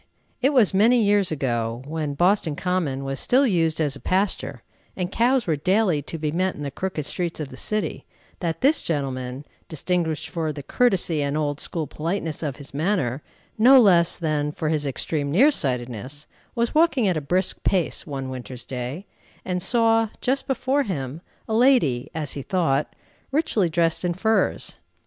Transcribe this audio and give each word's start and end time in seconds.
It 0.41 0.51
was 0.51 0.73
many 0.73 0.99
years 0.99 1.31
ago, 1.31 1.83
when 1.85 2.15
Boston 2.15 2.55
Common 2.55 3.03
was 3.03 3.19
still 3.19 3.45
used 3.45 3.79
as 3.79 3.95
a 3.95 3.99
pasture, 3.99 4.63
and 4.97 5.11
cows 5.11 5.45
were 5.45 5.55
daily 5.55 6.01
to 6.01 6.17
be 6.17 6.31
met 6.31 6.55
in 6.55 6.63
the 6.63 6.71
crooked 6.71 7.05
streets 7.05 7.39
of 7.39 7.49
the 7.49 7.55
city, 7.55 8.07
that 8.39 8.61
this 8.61 8.81
gentleman, 8.81 9.45
distinguished 9.69 10.27
for 10.29 10.51
the 10.51 10.63
courtesy 10.63 11.21
and 11.21 11.37
old 11.37 11.59
school 11.59 11.85
politeness 11.85 12.41
of 12.41 12.55
his 12.55 12.73
manner, 12.73 13.21
no 13.59 13.79
less 13.79 14.17
than 14.17 14.51
for 14.51 14.69
his 14.69 14.87
extreme 14.87 15.29
near 15.29 15.51
sightedness, 15.51 16.25
was 16.55 16.73
walking 16.73 17.07
at 17.07 17.15
a 17.15 17.21
brisk 17.21 17.63
pace, 17.63 18.07
one 18.07 18.27
winter's 18.27 18.65
day, 18.65 19.05
and 19.45 19.61
saw, 19.61 20.09
just 20.19 20.47
before 20.47 20.81
him, 20.81 21.21
a 21.47 21.53
lady, 21.53 22.09
as 22.15 22.31
he 22.31 22.41
thought, 22.41 22.95
richly 23.31 23.69
dressed 23.69 24.03
in 24.03 24.15
furs. 24.15 24.77